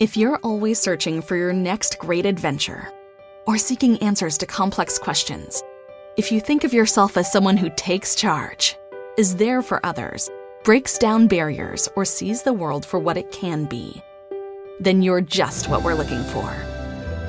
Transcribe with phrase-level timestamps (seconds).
[0.00, 2.90] If you're always searching for your next great adventure
[3.46, 5.62] or seeking answers to complex questions,
[6.16, 8.76] if you think of yourself as someone who takes charge,
[9.16, 10.28] is there for others,
[10.64, 14.02] breaks down barriers, or sees the world for what it can be,
[14.80, 16.52] then you're just what we're looking for.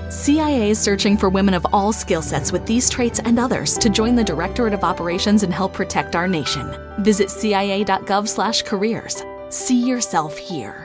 [0.10, 3.92] CIA is searching for women of all skill sets with these traits and others to
[3.92, 6.76] join the Directorate of Operations and help protect our nation.
[7.02, 9.24] Visit cia.gov/careers.
[9.50, 10.85] See yourself here.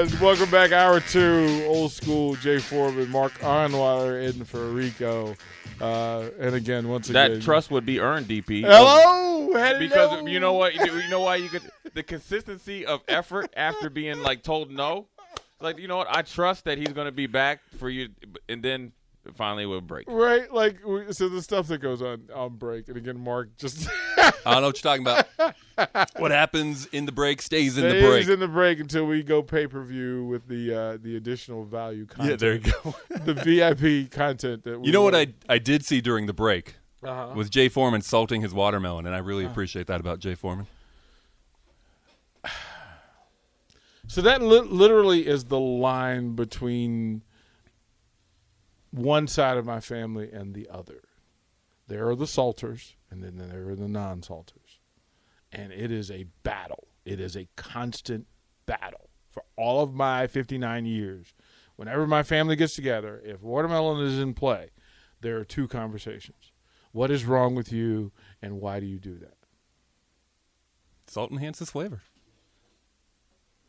[0.00, 2.34] Welcome back, hour two, old school.
[2.36, 5.36] Jay Foreman, Mark Arnweiler, in for Rico,
[5.78, 8.62] uh, and again, once again, That trust would be earned, DP.
[8.62, 9.78] Hello, hello.
[9.78, 10.74] Because you know what?
[10.74, 15.06] You know why you could the consistency of effort after being like told no.
[15.60, 16.06] Like you know what?
[16.08, 18.08] I trust that he's going to be back for you,
[18.48, 18.92] and then
[19.36, 20.06] finally will break.
[20.08, 20.50] right?
[20.52, 20.78] Like
[21.10, 24.68] so, the stuff that goes on on break, and again, Mark just I don't know
[24.68, 26.10] what you're talking about.
[26.18, 28.28] what happens in the break stays in the stays break.
[28.28, 32.06] in the break until we go pay per view with the uh, the additional value
[32.06, 32.30] content.
[32.30, 32.94] yeah, there you go.
[33.24, 35.14] the VIP content that we you know what.
[35.14, 37.32] I I did see during the break Uh-huh.
[37.34, 40.66] was Jay Foreman salting his watermelon, and I really appreciate that about Jay Foreman.
[44.08, 47.22] So that li- literally is the line between
[48.90, 51.02] one side of my family and the other.
[51.86, 54.78] There are the salters, and then there are the non-salters,
[55.50, 56.88] and it is a battle.
[57.04, 58.26] It is a constant
[58.66, 61.34] battle for all of my 59 years.
[61.76, 64.70] Whenever my family gets together, if watermelon is in play,
[65.20, 66.52] there are two conversations:
[66.92, 69.34] what is wrong with you, and why do you do that?
[71.06, 72.02] Salt enhances flavor.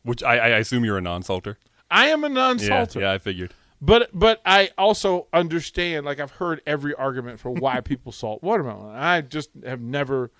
[0.04, 1.58] Which I, I assume you're a non-salter.
[1.90, 3.00] I am a non-salter.
[3.00, 3.54] Yeah, yeah, I figured.
[3.84, 6.06] But but I also understand.
[6.06, 8.94] Like I've heard every argument for why people salt watermelon.
[8.94, 10.30] I just have never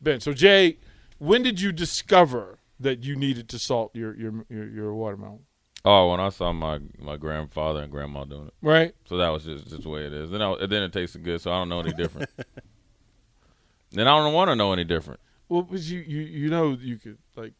[0.00, 0.20] been.
[0.20, 0.78] So Jay,
[1.18, 5.40] when did you discover that you needed to salt your your your, your watermelon?
[5.84, 8.94] Oh, when I saw my my grandfather and grandma doing it, Right.
[9.04, 10.30] so that was just just the way it is.
[10.30, 12.30] Then I, then it tasted good, so I don't know any different.
[13.90, 15.18] then I don't want to know any different.
[15.48, 17.54] Well, because you you you know you could like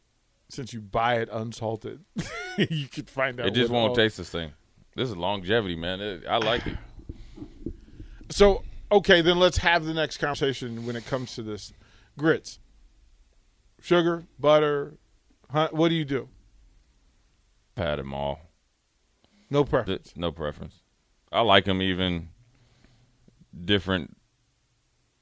[0.49, 2.05] since you buy it unsalted,
[2.59, 3.47] you could find out.
[3.49, 4.53] It just what won't all- taste the same.
[4.95, 6.01] This is longevity, man.
[6.01, 6.77] It, I like it.
[8.31, 11.71] So okay, then let's have the next conversation when it comes to this
[12.17, 12.61] grits,
[13.79, 14.95] sugar, butter.
[15.51, 16.31] Huh, what do you do?
[17.75, 18.41] Pat them all.
[19.51, 20.15] No preference.
[20.17, 20.77] No preference.
[21.31, 22.31] I like them even
[23.65, 24.17] different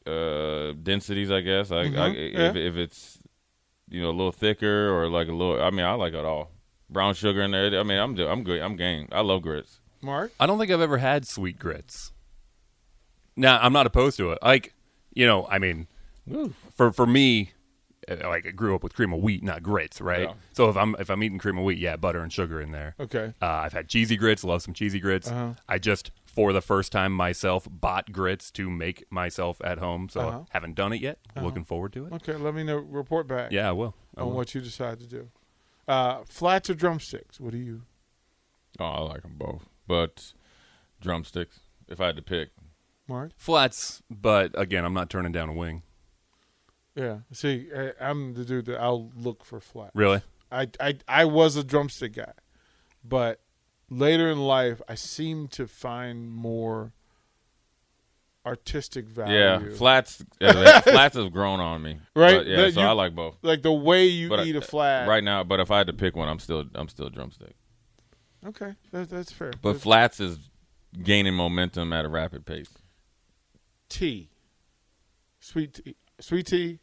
[0.06, 1.32] uh, densities.
[1.32, 1.72] I guess.
[1.72, 2.62] I, I Mhm, if yeah.
[2.62, 3.18] if it's
[3.88, 5.60] you know a little thicker or like a little.
[5.60, 6.52] I mean, I like it all.
[6.90, 7.78] Brown sugar in there.
[7.78, 8.60] I mean, I'm do- I'm good.
[8.60, 9.08] I'm game.
[9.12, 9.80] I love grits.
[10.02, 10.32] Mark.
[10.40, 12.12] I don't think I've ever had sweet grits.
[13.36, 14.38] Now, I'm not opposed to it.
[14.42, 14.74] Like,
[15.12, 15.86] you know, I mean,
[16.74, 17.52] for for me,
[18.08, 20.28] uh, like I grew up with cream of wheat, not grits, right?
[20.28, 20.34] Yeah.
[20.52, 22.94] So if I'm if I'm eating cream of wheat, yeah, butter and sugar in there.
[22.98, 23.32] Okay.
[23.40, 24.42] Uh, I've had cheesy grits.
[24.44, 25.30] Love some cheesy grits.
[25.30, 25.54] Uh-huh.
[25.68, 30.08] I just for the first time myself bought grits to make myself at home.
[30.08, 30.40] So Uh-huh.
[30.50, 31.18] haven't done it yet.
[31.40, 32.12] Looking forward to it.
[32.14, 32.76] Okay, let me know.
[32.78, 33.52] Report back.
[33.52, 33.94] Yeah, I will.
[34.16, 34.36] I on will.
[34.36, 35.28] what you decide to do.
[35.90, 37.40] Uh, flats or drumsticks?
[37.40, 37.82] What do you?
[38.78, 40.34] Oh, I like them both, but
[41.00, 41.58] drumsticks.
[41.88, 42.50] If I had to pick,
[43.08, 43.32] Mark?
[43.36, 45.82] Flats, but again, I'm not turning down a wing.
[46.94, 47.18] Yeah.
[47.32, 49.96] See, I, I'm the dude that I'll look for flats.
[49.96, 50.22] Really?
[50.52, 52.34] I, I I was a drumstick guy,
[53.02, 53.40] but
[53.88, 56.92] later in life, I seem to find more
[58.46, 59.34] artistic value.
[59.38, 60.24] yeah, flats.
[60.40, 63.36] yeah, flats have grown on me, Right, But, yeah, that so you- I like both.
[63.42, 65.06] like the way you But eat a flat.
[65.08, 65.44] right now.
[65.44, 67.54] But if I had to pick one, I'm still I'm still drumstick.
[68.46, 69.50] Okay, that, that's fair.
[69.60, 70.38] But That's- flats is
[71.02, 72.70] gaining momentum at a rapid pace.
[73.90, 74.30] tea,
[75.40, 76.78] sweet tea, sweet tea,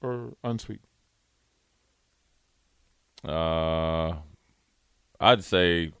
[0.00, 0.80] or unsweet.
[3.24, 4.14] Uh,
[5.20, 5.92] I'd say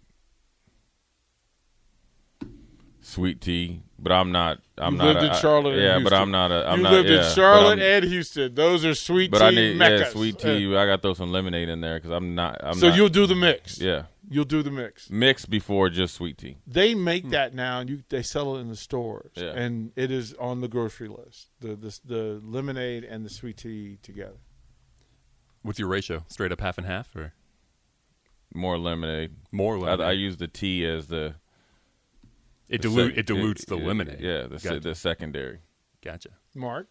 [3.10, 4.58] sweet tea, but I'm not.
[4.78, 5.04] I'm you not.
[5.06, 5.74] lived a, in I- Charlotte.
[5.74, 6.04] and yeah, Houston.
[6.04, 6.68] but I'm not a.
[6.70, 8.54] I'm you not, lived yeah, in Charlotte I'm- and Houston.
[8.54, 10.00] Those are sweet But tea I need meccas.
[10.00, 10.66] yeah, sweet tea.
[10.76, 12.60] I got to throw some lemonade in there because I'm not.
[12.62, 13.80] I'm so not, you'll do the mix.
[13.80, 15.10] yeah You'll do the mix.
[15.10, 16.58] mix before just sweet tea.
[16.66, 19.50] They make that now, and you they sell it in the stores, Yeah.
[19.50, 21.48] and it is on the grocery list.
[21.60, 24.38] The the the lemonade and the sweet tea together.
[25.62, 26.24] What's your ratio?
[26.28, 27.34] Straight up half and half, or
[28.54, 29.32] More lemonade.
[29.52, 30.06] more I, lemonade?
[30.06, 31.34] I use the tea as the
[32.70, 34.20] it the dilute sec- it dilutes the yeah, lemonade.
[34.20, 34.80] Yeah, the, gotcha.
[34.80, 35.58] the secondary.
[36.04, 36.30] gotcha.
[36.54, 36.86] Mark,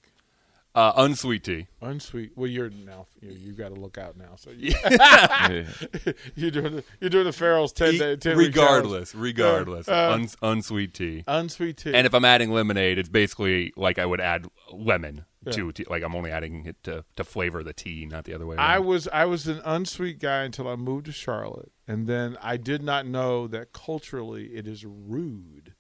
[0.76, 1.68] Uh, unsweet tea.
[1.82, 2.32] unsweet.
[2.36, 4.36] Well, you're now you, you got to look out now.
[4.38, 5.66] So you, Yeah.
[6.36, 10.14] you're doing the, you're doing the Farrell's ten day ten week regardless, regardless, Uh, uh,
[10.14, 11.24] Uns- unsweet tea.
[11.28, 11.94] unsweet tea.
[11.96, 15.54] And if I'm adding lemonade, it's basically like I would add lemon Yeah.
[15.54, 15.86] to tea.
[15.90, 18.56] Like I'm only adding it to, to flavor the tea, not the other way.
[18.58, 18.86] I around.
[18.86, 22.84] was I was an unsweet guy until I moved to Charlotte, and then I did
[22.84, 25.74] not know that culturally it is rude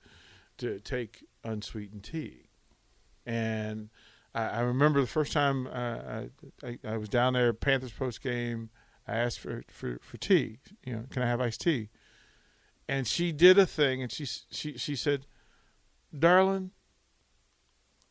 [0.57, 2.47] to take unsweetened tea.
[3.27, 3.89] And
[4.33, 6.29] I, I remember the first time uh, I,
[6.63, 8.71] I I was down there Panthers post game.
[9.07, 10.57] I asked for, for for tea.
[10.83, 11.89] You know, can I have iced tea?
[12.88, 15.27] And she did a thing, and she she she said,
[16.17, 16.71] "Darling,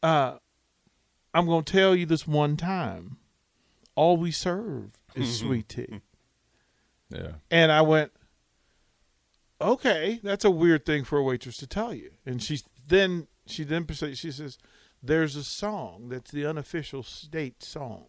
[0.04, 0.38] uh,
[1.34, 3.18] I'm going to tell you this one time."
[3.98, 6.00] all we serve is sweet tea.
[7.10, 7.32] Yeah.
[7.50, 8.12] And I went,
[9.60, 12.12] okay, that's a weird thing for a waitress to tell you.
[12.24, 13.86] And she then she then.
[13.88, 14.58] She says,
[15.02, 18.06] "There's a song that's the unofficial state song,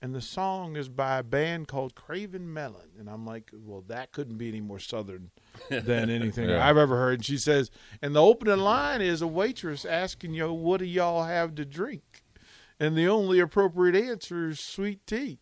[0.00, 4.12] and the song is by a band called Cravin' Melon." And I'm like, "Well, that
[4.12, 5.30] couldn't be any more southern
[5.68, 6.66] than anything Yeah.
[6.66, 10.52] I've ever heard." And she says, and the opening line is a waitress asking you,
[10.52, 12.24] "What do y'all have to drink?"
[12.78, 15.38] And the only appropriate answer is sweet tea.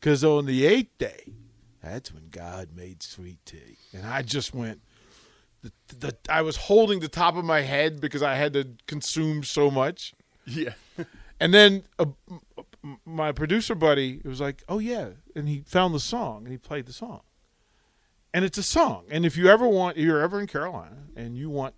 [0.00, 1.32] Because on the eighth day,
[1.82, 3.76] that's when God made sweet tea.
[3.92, 4.80] And I just went,
[5.62, 9.42] the, the, I was holding the top of my head because I had to consume
[9.44, 10.14] so much.
[10.46, 10.74] yeah.
[11.40, 12.06] And then uh,
[13.04, 16.86] my producer buddy was like, "Oh yeah," and he found the song and he played
[16.86, 17.20] the song.
[18.34, 19.04] And it's a song.
[19.08, 21.76] And if you ever want, if you're ever in Carolina and you want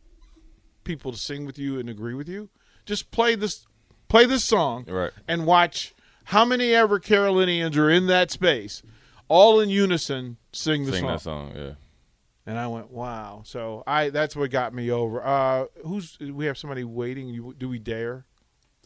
[0.82, 2.48] people to sing with you and agree with you,
[2.86, 3.66] just play this,
[4.08, 5.10] play this song, Right.
[5.28, 5.94] and watch
[6.24, 8.82] how many ever Carolinians are in that space,
[9.30, 11.08] all in unison, sing the Sing song.
[11.12, 11.52] that song.
[11.56, 11.72] Yeah.
[12.46, 15.24] And I went, "Wow!" So I that's what got me over.
[15.24, 17.28] Uh, who's we have somebody waiting?
[17.28, 18.26] You, do we dare?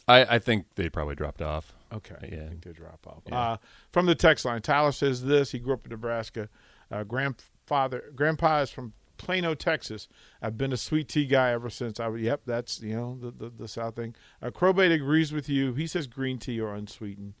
[0.07, 1.73] I, I think they probably dropped off.
[1.91, 2.29] Okay.
[2.31, 2.43] Yeah.
[2.45, 3.23] I think they drop off.
[3.27, 3.39] Yeah.
[3.39, 3.57] Uh,
[3.91, 5.51] from the text line, Tyler says this.
[5.51, 6.47] He grew up in Nebraska.
[6.91, 10.07] Uh, grandfather, grandpa is from Plano, Texas.
[10.43, 12.21] I've been a sweet tea guy ever since I was.
[12.21, 14.13] Yep, that's you know the the, the South thing.
[14.43, 15.73] Uh, Crowbait agrees with you.
[15.73, 17.33] He says green tea or unsweetened.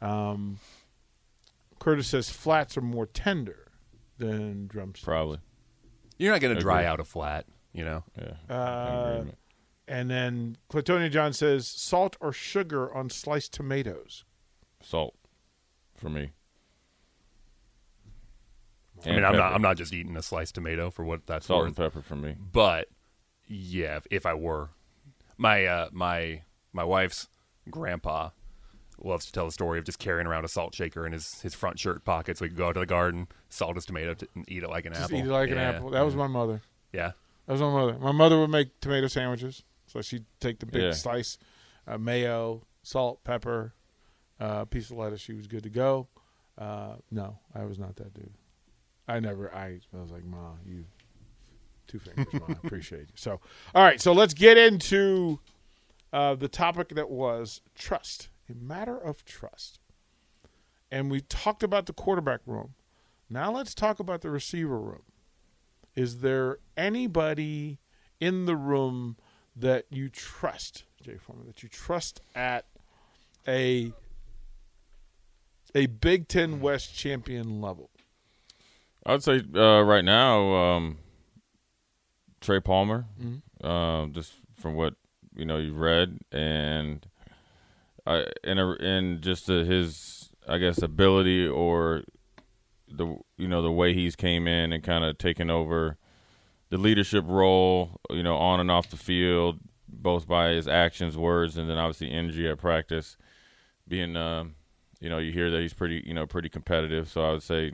[0.00, 0.58] Um,
[1.86, 3.68] Curtis says flats are more tender
[4.18, 5.04] than drumsticks.
[5.04, 5.38] Probably.
[6.18, 6.88] You're not going to dry Agreed.
[6.90, 8.02] out a flat, you know.
[8.18, 8.32] Yeah.
[8.52, 9.38] Uh, Agreement.
[9.86, 14.24] and then Clatonia John says salt or sugar on sliced tomatoes.
[14.82, 15.14] Salt
[15.94, 16.32] for me.
[19.04, 21.60] I mean, I'm not I'm not just eating a sliced tomato for what that's salt
[21.60, 21.66] worth.
[21.68, 22.34] and pepper for me.
[22.50, 22.88] But
[23.46, 24.70] yeah, if, if I were,
[25.36, 26.42] my uh, my
[26.72, 27.28] my wife's
[27.70, 28.30] grandpa
[29.02, 31.54] loves to tell the story of just carrying around a salt shaker in his, his
[31.54, 34.26] front shirt pocket, so he could go out to the garden, salt his tomato, t-
[34.34, 35.18] and eat it like an Just apple.
[35.18, 35.90] eat it like an apple.
[35.90, 36.60] That was my mother.
[36.92, 37.12] Yeah,
[37.46, 37.98] That was my mother.
[37.98, 40.92] My mother would make tomato sandwiches, so she'd take the big Yeah.
[40.92, 41.36] slice,
[41.86, 43.74] uh, mayo, salt, pepper,
[44.40, 45.20] uh, piece of lettuce.
[45.20, 46.08] She was good to go.
[46.58, 48.32] Uh, no, I was not that dude.
[49.08, 49.54] I never.
[49.54, 50.84] I, I was like, Ma, you
[51.86, 52.46] two fingers, Ma.
[52.48, 53.06] I appreciate you.
[53.14, 53.40] So,
[53.74, 54.00] all right.
[54.00, 55.38] So let's get into
[56.12, 59.78] uh, the topic that was trust, a matter of trust,
[60.90, 62.74] and we talked about the quarterback room.
[63.28, 65.02] Now let's talk about the receiver room.
[65.94, 67.78] Is there anybody
[68.20, 69.16] in the room
[69.56, 72.66] that you trust, Jay Foreman, that you trust at
[73.48, 73.92] a
[75.74, 77.90] a Big Ten West champion level?
[79.04, 80.98] I would say uh, right now, um,
[82.40, 83.06] Trey Palmer.
[83.62, 84.94] Um, just from what
[85.34, 87.06] you know you've read, and
[88.06, 92.02] I and a, and just uh, his, I guess, ability or
[92.88, 95.98] the you know the way he's came in and kind of taken over
[96.70, 101.56] the leadership role, you know, on and off the field, both by his actions, words,
[101.56, 103.16] and then obviously energy at practice.
[103.88, 104.56] Being, um,
[105.00, 107.08] you know, you hear that he's pretty, you know, pretty competitive.
[107.08, 107.72] So I would say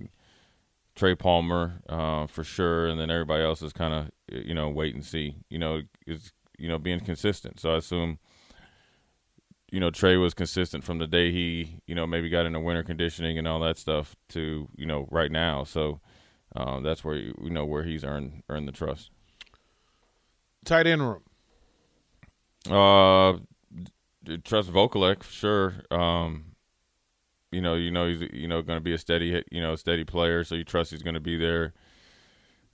[0.94, 4.10] Trey Palmer uh, for sure, and then everybody else is kind of,
[4.44, 5.36] you know, wait and see.
[5.48, 7.60] You know, is you know being consistent.
[7.60, 8.18] So I assume,
[9.72, 12.82] you know, Trey was consistent from the day he, you know, maybe got into winter
[12.82, 15.64] conditioning and all that stuff to, you know, right now.
[15.64, 16.00] So
[16.54, 19.10] uh, that's where you know where he's earned earned the trust.
[20.66, 21.22] Tight end room.
[22.66, 23.38] Uh,
[24.44, 25.74] trust Vokolek for sure.
[25.90, 26.44] Um,
[27.50, 30.04] you know, you know he's you know going to be a steady you know steady
[30.04, 31.72] player, so you trust he's going to be there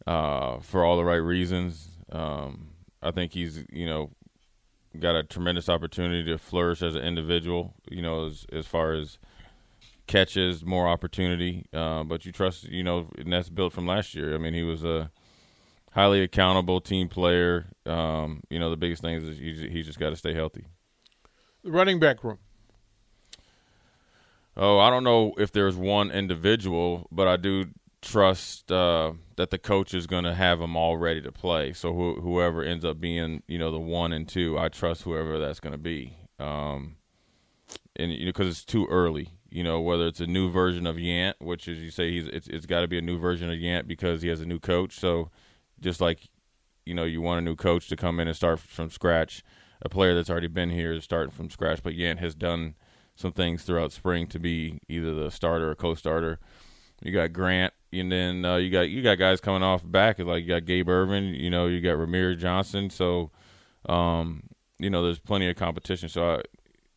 [0.07, 1.91] uh, for all the right reasons.
[2.11, 4.11] Um, I think he's you know
[4.99, 7.75] got a tremendous opportunity to flourish as an individual.
[7.91, 9.19] You know, as as far as
[10.07, 11.67] catches, more opportunity.
[11.73, 14.35] Uh, but you trust you know, and that's built from last year.
[14.35, 15.11] I mean, he was a
[15.93, 17.67] highly accountable team player.
[17.87, 20.67] Um, you know, the biggest thing is he's, he's just got to stay healthy.
[21.63, 22.39] The running back room.
[24.57, 27.67] Oh, I don't know if there's one individual, but I do
[28.03, 31.73] trust uh, that the coach is going to have them all ready to play.
[31.73, 35.39] So wh- whoever ends up being, you know, the one and two, I trust whoever
[35.39, 36.17] that's going to be.
[36.41, 36.97] Um,
[37.95, 39.31] and you know, because it's too early.
[39.49, 42.49] You know, whether it's a new version of Yant, which is you say he's it's
[42.49, 44.99] it's got to be a new version of Yant because he has a new coach.
[44.99, 45.31] So
[45.81, 46.29] just like
[46.85, 49.45] you know, you want a new coach to come in and start from scratch.
[49.83, 52.75] A player that's already been here is starting from scratch, but Yant has done
[53.15, 56.41] some things throughout spring to be either the starter or co-starter.
[57.01, 60.43] You got Grant, and then uh, you got you got guys coming off back like
[60.43, 62.91] you got Gabe Ervin, you know, you got Rahmir Johnson.
[62.91, 63.31] So,
[63.89, 64.43] um,
[64.79, 66.09] you know, there's plenty of competition.
[66.09, 66.43] So I,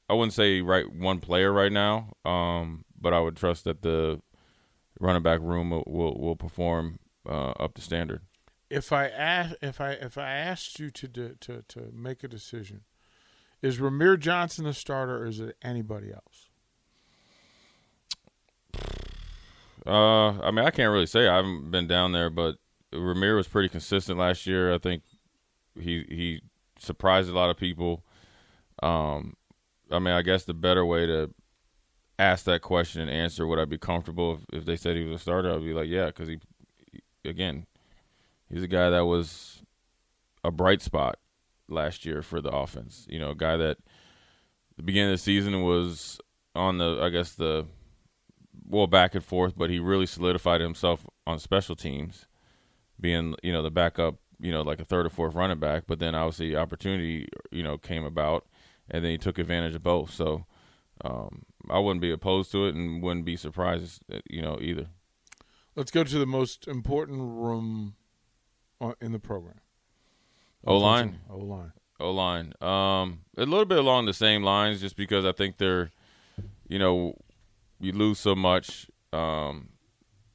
[0.10, 4.22] I wouldn't say right one player right now, um, but I would trust that the
[5.00, 8.22] running back room will will, will perform uh, up to standard.
[8.70, 12.28] If I ask, if I if I asked you to to to, to make a
[12.28, 12.82] decision,
[13.62, 16.51] is Rahmir Johnson the starter or is it anybody else?
[19.86, 21.28] Uh, I mean, I can't really say.
[21.28, 22.58] I haven't been down there, but
[22.94, 24.74] Rahmir was pretty consistent last year.
[24.74, 25.04] I think
[25.76, 26.42] he he
[26.78, 28.04] surprised a lot of people.
[28.84, 29.36] Um,
[29.92, 31.34] I mean, I guess the better way to
[32.20, 35.16] ask that question and answer would I be comfortable if, if they said he was
[35.16, 35.52] a starter?
[35.52, 36.40] I'd be like, yeah, because he,
[37.26, 37.66] again,
[38.50, 39.64] he's a guy that was
[40.44, 41.18] a bright spot
[41.68, 43.06] last year for the offense.
[43.10, 43.78] You know, a guy that
[44.78, 46.20] the beginning of the season was
[46.56, 47.66] on the, I guess the
[48.68, 52.28] well back and forth, but he really solidified himself on special teams,
[53.00, 55.84] being you know the backup, you know like a third or fourth running back.
[55.88, 58.46] But then obviously opportunity you know came about,
[58.90, 60.12] and then he took advantage of both.
[60.12, 60.46] So
[61.04, 64.88] um, I wouldn't be opposed to it, and wouldn't be surprised you know either.
[65.76, 67.96] Let's go to the most important room
[68.82, 69.62] uh, in the program.
[70.66, 71.20] O line.
[71.30, 71.72] O line.
[72.00, 72.54] O line.
[72.62, 75.92] Um, a little bit along the same lines, just because I think they're,
[76.68, 77.16] you know,
[77.82, 79.70] you lose so much um,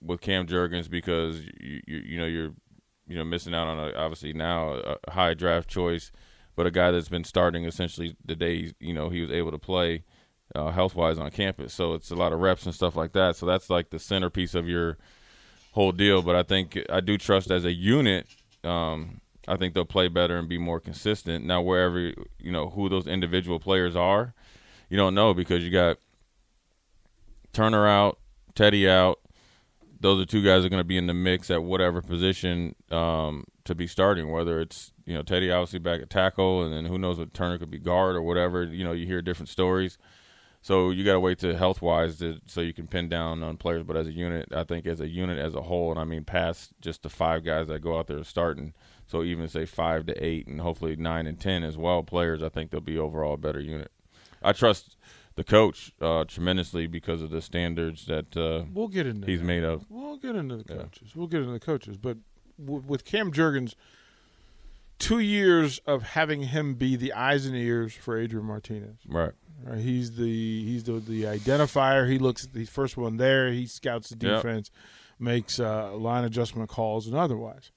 [0.03, 2.53] with Cam Jurgens because you, you you know you're
[3.07, 6.13] you know missing out on a, obviously now a, high draft choice,
[6.55, 9.59] but a guy that's been starting essentially the day you know he was able to
[9.59, 10.05] play
[10.55, 11.73] uh, health wise on campus.
[11.75, 13.37] So it's a lot of reps and stuff like that.
[13.37, 14.99] So that's like the centerpiece of your
[15.73, 16.23] whole deal.
[16.23, 18.27] But I think I do trust as a unit.
[18.65, 21.45] Um, I think they'll play better and be more consistent.
[21.45, 24.35] Now, wherever you know who those individual players are,
[24.89, 25.99] you don't know because you got
[27.57, 28.19] Turner out,
[28.55, 29.19] Teddy out.
[29.99, 32.75] Those are two guys that are going to be in the mix at whatever position
[32.91, 34.31] um, to be starting.
[34.31, 37.57] Whether it's you know Teddy obviously back at tackle, and then who knows what Turner
[37.57, 38.63] could be guard or whatever.
[38.63, 39.97] You know you hear different stories.
[40.61, 43.85] So you got to wait to health wise so you can pin down on players.
[43.85, 46.25] But as a unit, I think as a unit as a whole, and I mean
[46.25, 48.75] past just the five guys that go out there starting.
[49.07, 52.51] So even say five to eight, and hopefully nine and ten as well players, I
[52.51, 53.93] think they'll be overall a better unit.
[54.43, 54.97] I trust
[55.37, 59.47] the coach uh, tremendously because of the standards that uh, We'll get into he's that.
[59.47, 59.85] made of.
[59.89, 60.83] We'll get into the Yeah.
[60.83, 61.15] coaches.
[61.15, 61.97] We'll get into the coaches.
[61.97, 62.17] But
[62.59, 63.75] w- with Cam Jurgens,
[64.99, 68.97] two years of having him be the eyes and ears for Adrian Martinez.
[69.07, 69.33] Right.
[69.63, 69.79] Right?
[69.79, 72.11] He's the he's the the identifier.
[72.11, 73.51] He looks at the first one there.
[73.53, 74.37] He scouts the Yep.
[74.43, 74.71] defense,
[75.19, 77.71] makes uh, line adjustment calls, and otherwise.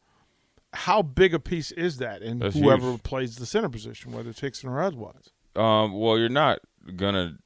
[0.71, 3.03] How big a piece is that in That's whoever huge.
[3.03, 5.29] plays the center position, whether it's Hixson or otherwise?
[5.55, 6.59] Um, well, you're not
[6.95, 7.37] gonna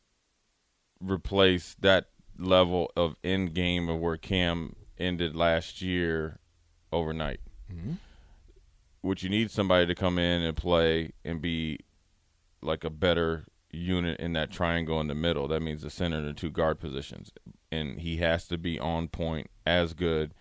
[1.03, 2.07] replace that
[2.38, 6.39] level of end game of where Cam ended last year
[6.91, 7.39] overnight.
[9.01, 11.79] What you need somebody to come in and play and be
[12.62, 15.48] like a better unit in that triangle in the middle.
[15.48, 17.31] That means the center and the two guard positions,
[17.72, 20.33] and he has to be on point as good,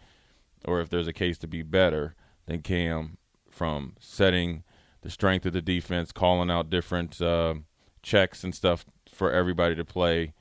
[0.65, 2.15] or if there's a case to be better
[2.47, 3.17] than Cam
[3.51, 4.63] from setting
[5.01, 7.55] the strength of the defense, calling out different uh,
[8.03, 10.35] checks and stuff for everybody to play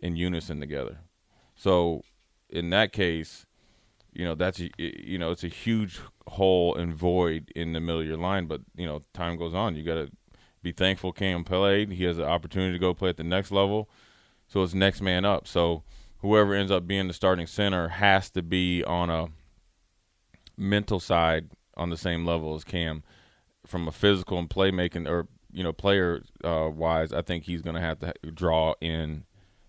[0.00, 1.00] in unison together.
[1.54, 2.02] So
[2.48, 3.46] in that case,
[4.12, 8.06] you know that's you know it's a huge hole and void in the middle of
[8.06, 8.46] your line.
[8.46, 10.10] But you know time goes on, you got to
[10.62, 11.92] be thankful Cam played.
[11.92, 13.88] He has an opportunity to go play at the next level,
[14.46, 15.46] so it's next man up.
[15.46, 15.84] So
[16.18, 19.28] whoever ends up being the starting center has to be on a
[20.56, 23.04] mental side on the same level as Cam
[23.66, 27.76] from a physical and playmaking or you know player uh, wise, I think he's going
[27.76, 29.24] to have to draw in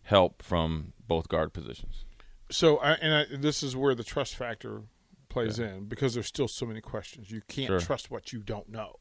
[0.09, 2.03] help from both guard positions.
[2.51, 4.81] So, I, and I, this is where the trust factor
[5.29, 7.29] plays in because there's still so many questions.
[7.29, 7.79] You can't Sure.
[7.79, 8.95] trust what you don't know.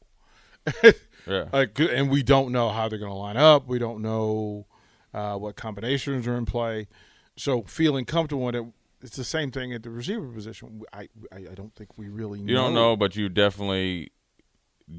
[1.27, 3.67] Yeah, Like, and we don't know how they're going to line up.
[3.67, 4.67] We don't know
[5.13, 6.87] uh, what combinations are in play.
[7.35, 8.65] So, feeling comfortable in it,
[9.01, 10.81] it's the same thing at the receiver position.
[10.93, 14.11] I, I, I don't think we really you don't know, but you definitely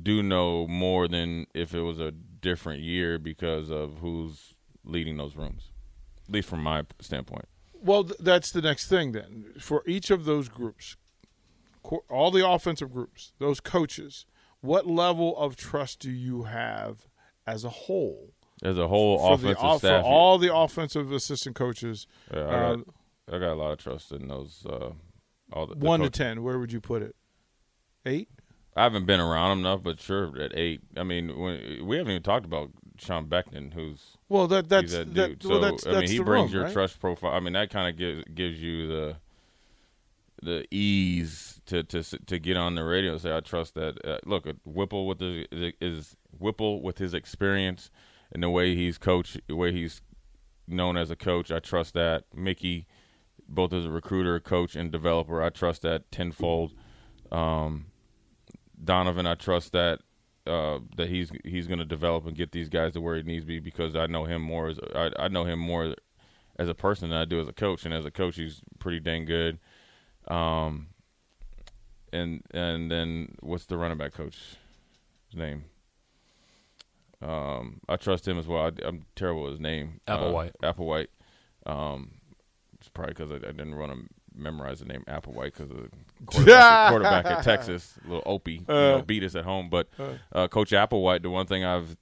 [0.02, 5.36] do know more than if it was a different year because of who's leading those
[5.36, 5.70] rooms.
[6.30, 7.46] At least from my standpoint.
[7.74, 9.46] Well, th- that's the next thing then.
[9.58, 10.96] For each of those groups,
[11.82, 14.26] co- all the offensive groups, those coaches,
[14.60, 17.08] what level of trust do you have
[17.48, 18.32] as a whole
[18.62, 22.06] As a whole for, offensive off- for staff, all the offensive assistant coaches?
[22.32, 22.84] yeah, I, uh, got,
[23.32, 24.64] I got a lot of trust in those.
[24.64, 24.90] Uh,
[25.52, 27.16] all the, the one to ten, where would you put it?
[28.06, 28.28] Eight.
[28.76, 30.80] I haven't been around him enough, but sure, at eight.
[30.96, 35.14] I mean, when, we haven't even talked about Sean Beckton, who's Well, that that's that
[35.14, 35.44] that, dude.
[35.44, 36.72] well, so that's, I mean, he brings room, your right?
[36.72, 37.32] trust profile.
[37.32, 39.16] I mean, that kind of gives gives you the
[40.42, 44.04] the ease to to to get on the radio and say, I trust that.
[44.04, 45.46] Uh, look, uh, Whipple with the
[45.80, 47.90] is Whipple with his experience
[48.32, 50.02] and the way he's coached, the way he's
[50.68, 51.50] known as a coach.
[51.50, 52.24] I trust that.
[52.34, 52.86] Mickey,
[53.48, 56.72] both as a recruiter, coach, and developer, I trust that tenfold.
[57.32, 57.86] Um,
[58.82, 60.00] Donovan, I trust that
[60.46, 63.44] uh, that he's he's going to develop and get these guys to where he needs
[63.44, 65.94] to be because I know him more as I, I know him more
[66.58, 69.00] as a person than I do as a coach, and as a coach, he's pretty
[69.00, 69.58] dang good.
[70.28, 70.88] Um,
[72.12, 74.56] and and then what's the running back coach
[75.34, 75.64] name?
[77.22, 78.62] Um, I trust him as well.
[78.62, 80.00] I, I'm terrible with his name.
[80.08, 80.52] Applewhite.
[80.62, 81.08] Uh, Applewhite.
[81.66, 82.12] Um,
[82.78, 85.90] it's probably because I, I didn't run to memorize the name Applewhite because of the
[86.26, 89.68] quarterback, quarterback at Texas, little Opie, you know, beat us at home.
[89.70, 89.88] But
[90.32, 91.96] uh, Coach Applewhite, the one thing I've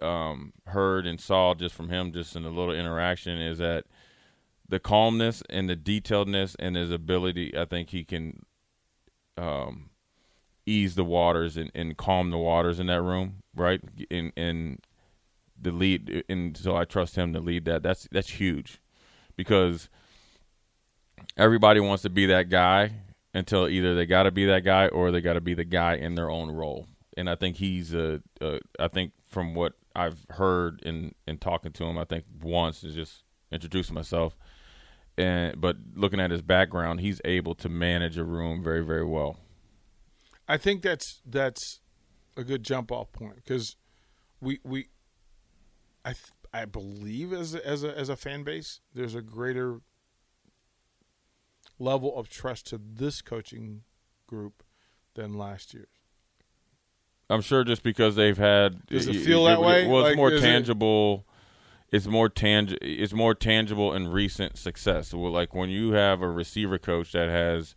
[0.00, 3.84] um, heard and saw just from him, just in a little interaction, is that
[4.68, 7.56] the calmness and the detailedness and his ability.
[7.56, 8.44] I think he can
[9.36, 9.90] um,
[10.66, 13.80] ease the waters and, and calm the waters in that room, right?
[14.10, 14.78] In in
[15.60, 17.82] the lead, and so I trust him to lead that.
[17.82, 18.80] That's that's huge
[19.36, 19.88] because
[21.36, 22.92] everybody wants to be that guy
[23.34, 25.94] until either they got to be that guy or they got to be the guy
[25.94, 26.86] in their own role.
[27.16, 31.72] And I think he's a, a I think from what I've heard in in talking
[31.72, 34.36] to him, I think once is just introducing myself.
[35.18, 39.38] And but looking at his background, he's able to manage a room very very well.
[40.48, 41.80] I think that's that's
[42.36, 43.76] a good jump off point because
[44.40, 44.88] we we
[46.04, 49.80] I th- I believe as a, as a as a fan base there's a greater
[51.78, 53.82] level of trust to this coaching
[54.26, 54.62] group
[55.14, 55.88] than last year's.
[57.28, 59.86] I'm sure just because they've had Does it feel y- that way?
[59.88, 61.26] Well, it's Like, more is it- tangible.
[61.90, 65.12] It's more tangi- It's more tangible and recent success.
[65.14, 67.74] Well, like when you have a receiver coach that has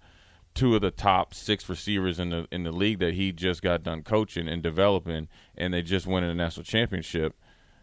[0.56, 3.84] two of the top six receivers in the in the league that he just got
[3.84, 7.36] done coaching and developing, and they just won a national championship.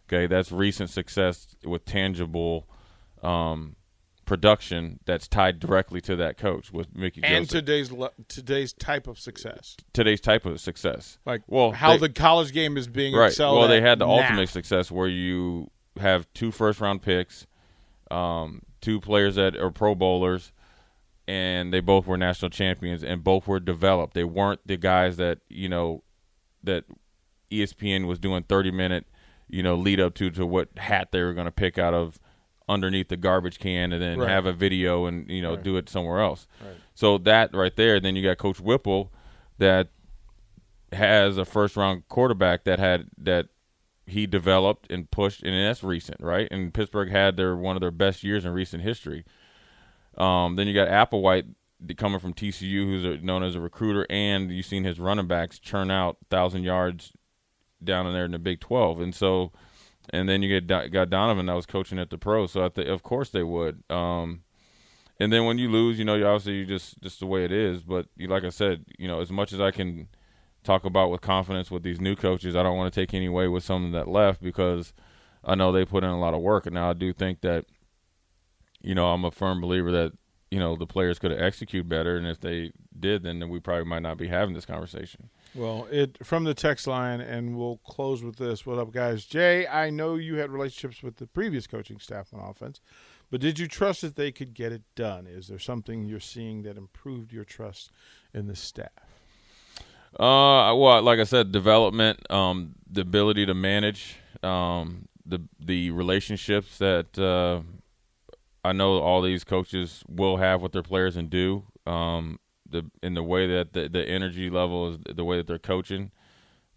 [0.08, 2.68] Okay, that's recent success with tangible
[3.22, 3.75] um,
[4.26, 7.64] production that's tied directly to that coach with Mickey And Joseph.
[7.64, 7.92] today's
[8.28, 11.18] today's type of success, today's type of success.
[11.24, 13.34] like well, how they- the college game is being right.
[13.38, 14.12] Well, they had the now.
[14.20, 17.46] ultimate success where you have two first round picks,
[18.10, 20.52] um, two players that are Pro Bowlers,
[21.28, 24.14] and they both were national champions, and both were developed.
[24.14, 26.02] They weren't the guys that you know
[26.62, 26.84] that
[27.50, 29.06] ESPN was doing thirty minute,
[29.48, 32.18] you know, lead up to to what hat they were going to pick out of
[32.68, 34.28] underneath the garbage can, and then Right.
[34.30, 36.46] have a video and you know do it somewhere else.
[36.94, 39.12] So that right there, then you got Coach Whipple
[39.58, 39.88] that
[40.92, 43.48] has a first round quarterback that had that
[44.06, 46.46] he developed and pushed, and that's recent, right?
[46.50, 49.24] And Pittsburgh had their one of their best years in recent history.
[50.16, 51.54] Um, then you got Applewhite
[51.98, 55.58] coming from TCU, who's a, known as a recruiter, and you've seen his running backs
[55.58, 57.12] churn out thousand yards
[57.84, 59.52] down in there in the Big Twelve, and so,
[60.10, 62.46] and then you get got Donovan that was coaching at the pro.
[62.46, 63.82] so I th- of course they would.
[63.90, 64.42] Um,
[65.18, 67.52] and then when you lose, you know, you obviously you just just the way it
[67.52, 67.82] is.
[67.82, 70.08] But you, like I said, you know, as much as I can
[70.62, 73.48] talk about with confidence with these new coaches, I don't want to take any away
[73.48, 74.92] with some that left because
[75.44, 76.66] I know they put in a lot of work.
[76.66, 77.64] And now I do think that,
[78.82, 80.12] you know, I'm a firm believer that
[80.50, 83.84] you know the players could have executed better, and if they did, then we probably
[83.84, 85.28] might not be having this conversation.
[85.56, 88.66] Well, it from the text line, and we'll close with this.
[88.66, 89.24] What up, guys?
[89.24, 92.82] Jay, I know you had relationships with the previous coaching staff on offense,
[93.30, 95.26] but did you trust that they could get it done?
[95.26, 97.90] Is there something you're seeing that improved your trust
[98.34, 98.90] in the staff?
[100.12, 106.76] Uh, well, like I said, development, um, the ability to manage, um, the the relationships
[106.78, 107.62] that uh,
[108.62, 111.64] I know all these coaches will have with their players and do.
[111.86, 115.58] Um, the in the way that the, the energy level is, the way that they're
[115.58, 116.10] coaching,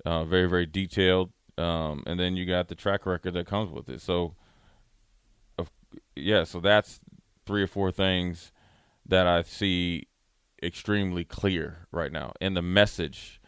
[0.06, 1.32] uh, very very detailed.
[1.58, 4.00] Um, and then you got the track record that comes with it.
[4.00, 4.36] So,
[5.58, 5.70] of,
[6.16, 7.02] yeah, so that's
[7.46, 8.54] three or four things
[9.06, 10.08] that I see
[10.64, 12.32] extremely clear right now.
[12.40, 13.42] And the message,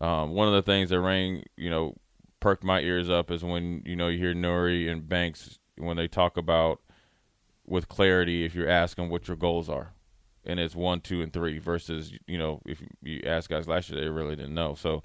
[0.00, 1.96] um, one of the things that rang, you know,
[2.40, 6.08] perked my ears up is when you know you hear Nuri and Banks when they
[6.08, 6.80] talk about
[7.66, 9.92] with clarity if you're asking what your goals are,
[10.48, 14.00] and it's one, two, and three versus you know if you ask guys last year
[14.00, 14.74] they really didn't know.
[14.74, 15.02] So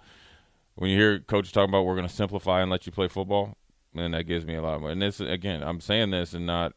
[0.76, 3.58] when you hear coaches talking about we're going to simplify and let you play football,
[3.94, 4.90] then that gives me a lot more.
[4.90, 6.74] And this again, I'm saying this and not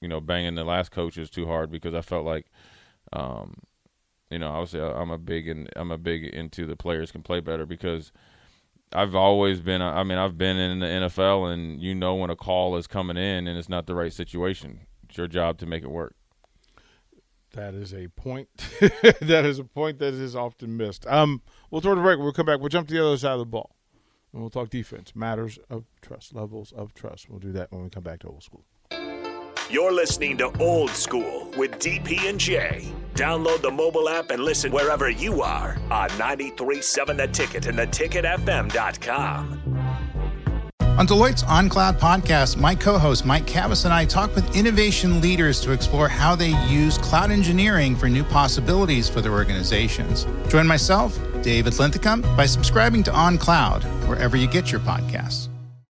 [0.00, 2.46] you know banging the last coaches too hard because I felt like.
[3.12, 3.62] Um,
[4.30, 7.38] you know, obviously, I'm a big and I'm a big into the players can play
[7.38, 8.10] better because
[8.92, 9.82] I've always been.
[9.82, 13.16] I mean, I've been in the NFL, and you know when a call is coming
[13.16, 14.80] in and it's not the right situation.
[15.08, 16.15] It's your job to make it work.
[17.56, 18.48] That is a point.
[18.80, 21.06] that is a point that is often missed.
[21.06, 21.40] Um,
[21.70, 22.18] we'll throw the break.
[22.18, 22.60] We'll come back.
[22.60, 23.74] We'll jump to the other side of the ball,
[24.32, 25.16] and we'll talk defense.
[25.16, 27.30] Matters of trust, levels of trust.
[27.30, 28.66] We'll do that when we come back to old school.
[29.70, 32.92] You're listening to Old School with DP and J.
[33.14, 39.75] Download the mobile app and listen wherever you are on 93.7 The Ticket and theticketfm.com.
[40.98, 45.60] On Deloitte's OnCloud podcast, my co host Mike Kavis and I talk with innovation leaders
[45.60, 50.26] to explore how they use cloud engineering for new possibilities for their organizations.
[50.48, 55.50] Join myself, David Linthicum, by subscribing to OnCloud wherever you get your podcasts.